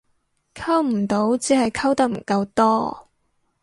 [0.55, 3.07] 溝唔到只係溝得唔夠多